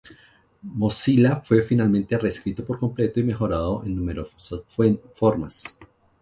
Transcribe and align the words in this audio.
Mozilla 0.63 1.41
fue 1.41 1.61
finalmente 1.61 2.17
reescrito 2.17 2.65
por 2.65 2.79
completo 2.79 3.19
y 3.19 3.23
mejorado 3.23 3.83
en 3.85 3.95
numerosas 3.97 4.63
formas. 5.13 5.77